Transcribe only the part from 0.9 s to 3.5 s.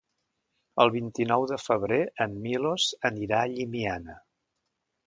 vint-i-nou de febrer en Milos anirà